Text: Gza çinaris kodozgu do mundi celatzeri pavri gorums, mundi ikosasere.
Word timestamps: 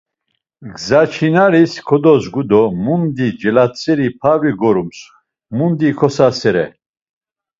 Gza 0.73 1.01
çinaris 1.13 1.73
kodozgu 1.87 2.41
do 2.49 2.61
mundi 2.83 3.27
celatzeri 3.39 4.07
pavri 4.19 4.51
gorums, 4.61 4.99
mundi 5.55 5.85
ikosasere. 5.93 6.65